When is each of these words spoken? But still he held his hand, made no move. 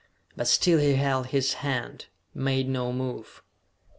But 0.35 0.47
still 0.47 0.79
he 0.79 0.95
held 0.95 1.27
his 1.27 1.53
hand, 1.61 2.07
made 2.33 2.67
no 2.67 2.91
move. 2.91 3.43